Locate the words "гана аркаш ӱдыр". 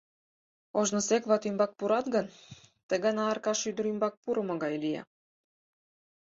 3.05-3.85